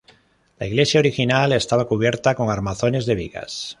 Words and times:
La 0.57 0.65
iglesia 0.65 0.99
original 0.99 1.51
estaba 1.51 1.85
cubierta 1.87 2.33
con 2.33 2.49
armazones 2.49 3.05
de 3.05 3.13
vigas. 3.13 3.69